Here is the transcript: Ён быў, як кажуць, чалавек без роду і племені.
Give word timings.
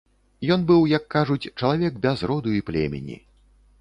Ён 0.55 0.61
быў, 0.71 0.81
як 0.97 1.03
кажуць, 1.15 1.51
чалавек 1.59 1.99
без 2.07 2.25
роду 2.33 2.59
і 2.61 2.65
племені. 2.71 3.21